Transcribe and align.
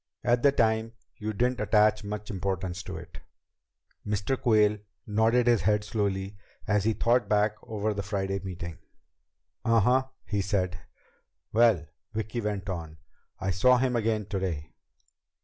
At 0.23 0.41
the 0.41 0.51
time 0.51 0.93
you 1.17 1.31
didn't 1.31 1.59
attach 1.59 2.03
much 2.03 2.31
importance 2.31 2.81
to 2.81 2.97
it." 2.97 3.19
Mr. 4.03 4.35
Quayle 4.35 4.79
nodded 5.05 5.45
his 5.45 5.61
head 5.61 5.83
slowly 5.83 6.37
as 6.65 6.85
he 6.85 6.93
thought 6.93 7.29
back 7.29 7.53
over 7.61 7.93
the 7.93 8.01
Friday 8.01 8.39
meeting. 8.39 8.79
"Uh 9.63 9.79
huh," 9.79 10.07
he 10.25 10.41
said. 10.41 10.79
"Well," 11.53 11.85
Vicki 12.13 12.41
went 12.41 12.67
on, 12.67 12.97
"I 13.39 13.51
saw 13.51 13.77
him 13.77 13.95
again 13.95 14.25
today." 14.25 14.73